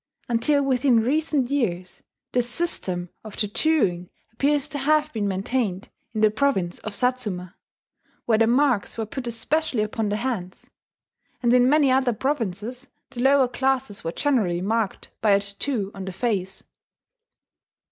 Until 0.27 0.65
within 0.65 1.01
recent 1.03 1.51
years 1.51 2.01
this 2.31 2.49
system 2.49 3.09
of 3.23 3.37
tattooing 3.37 4.09
appears 4.33 4.67
to 4.69 4.79
have 4.79 5.13
been 5.13 5.27
maintained 5.27 5.89
in 6.15 6.21
the 6.21 6.31
province 6.31 6.79
of 6.79 6.95
Satsuma, 6.95 7.55
where 8.25 8.39
the 8.39 8.47
marks 8.47 8.97
were 8.97 9.05
put 9.05 9.27
especially 9.27 9.83
upon 9.83 10.09
the 10.09 10.15
hands; 10.17 10.71
and 11.43 11.53
in 11.53 11.69
many 11.69 11.91
other 11.91 12.13
provinces 12.13 12.87
the 13.11 13.21
lower 13.21 13.47
classes 13.47 14.03
were 14.03 14.11
generally 14.11 14.59
marked 14.59 15.11
by 15.21 15.33
a 15.33 15.39
tattoo 15.39 15.91
on 15.93 16.05
the 16.05 16.11
face. 16.13 16.63